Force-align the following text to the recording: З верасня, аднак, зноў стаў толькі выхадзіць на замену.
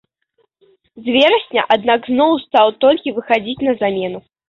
З 1.03 1.15
верасня, 1.17 1.61
аднак, 1.77 2.01
зноў 2.15 2.35
стаў 2.47 2.67
толькі 2.89 3.17
выхадзіць 3.19 3.63
на 3.73 3.81
замену. 3.87 4.19